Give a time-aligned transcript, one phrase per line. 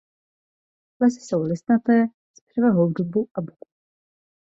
[1.01, 3.69] Lesy jsou listnaté s převahou dubu a buku.